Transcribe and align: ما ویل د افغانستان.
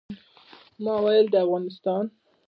ما 0.83 0.93
ویل 1.03 1.25
د 1.33 1.35
افغانستان. 1.45 2.05